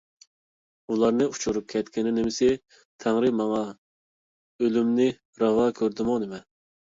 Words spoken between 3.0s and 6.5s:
تەڭرى ماڭا ئۆلۈمنى راۋا كۆردىمۇ نېمە؟